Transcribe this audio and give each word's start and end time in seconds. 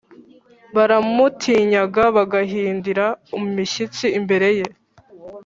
Baramutinyaga 0.75 2.03
bagahindira 2.17 3.05
imishyitsi 3.37 4.05
imbere 4.19 4.49
ye 4.59 4.67